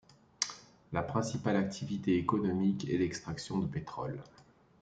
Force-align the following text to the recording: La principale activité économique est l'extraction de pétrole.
La 0.93 1.03
principale 1.03 1.57
activité 1.57 2.17
économique 2.17 2.89
est 2.89 2.97
l'extraction 2.97 3.59
de 3.59 3.67
pétrole. 3.67 4.19